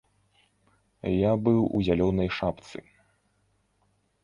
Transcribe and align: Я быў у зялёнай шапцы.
Я 1.15 1.31
быў 1.49 1.59
у 1.77 1.83
зялёнай 1.89 2.29
шапцы. 2.39 2.77